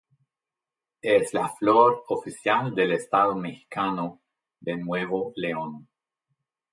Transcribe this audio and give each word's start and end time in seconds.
Es 1.03 1.31
la 1.31 1.47
flor 1.47 2.05
oficial 2.07 2.73
del 2.73 2.93
estado 2.93 3.35
mexicano 3.35 4.19
de 4.59 4.75
Nuevo 4.77 5.31
León. 5.35 5.87